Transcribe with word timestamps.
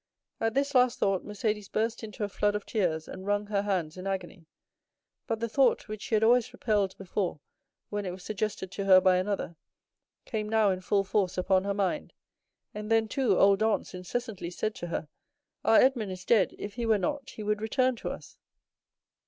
At 0.39 0.55
this 0.55 0.73
last 0.73 0.97
thought 0.97 1.23
Mercédès 1.23 1.71
burst 1.71 2.03
into 2.03 2.23
a 2.23 2.27
flood 2.27 2.55
of 2.55 2.65
tears, 2.65 3.07
and 3.07 3.23
wrung 3.27 3.45
her 3.45 3.61
hands 3.61 3.97
in 3.97 4.07
agony; 4.07 4.47
but 5.27 5.39
the 5.39 5.47
thought, 5.47 5.87
which 5.87 6.01
she 6.01 6.15
had 6.15 6.23
always 6.23 6.51
repelled 6.51 6.97
before 6.97 7.39
when 7.91 8.03
it 8.03 8.09
was 8.09 8.23
suggested 8.23 8.71
to 8.71 8.85
her 8.85 8.99
by 8.99 9.17
another, 9.17 9.57
came 10.25 10.49
now 10.49 10.71
in 10.71 10.81
full 10.81 11.03
force 11.03 11.37
upon 11.37 11.65
her 11.65 11.75
mind; 11.75 12.13
and 12.73 12.89
then, 12.89 13.07
too, 13.07 13.37
old 13.37 13.59
Dantès 13.59 13.93
incessantly 13.93 14.49
said 14.49 14.73
to 14.73 14.87
her, 14.87 15.07
'Our 15.63 15.77
Edmond 15.77 16.11
is 16.11 16.25
dead; 16.25 16.55
if 16.57 16.73
he 16.73 16.85
were 16.87 16.97
not, 16.97 17.29
he 17.29 17.43
would 17.43 17.61
return 17.61 17.95
to 17.97 18.09
us. 18.09 18.39